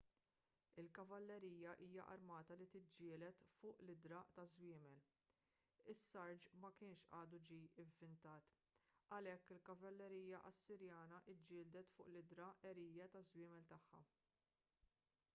[0.81, 4.95] il-kavallerija hija armata li tiġġieled fuq l-idhra taż-żwiemel
[5.93, 8.49] is-sarġ ma kienx għadu ġie ivvintat
[9.19, 14.03] għalhekk il-kavallerija assirjana ġġieldet fuq l-idhra għerja taż-żwiemel tagħha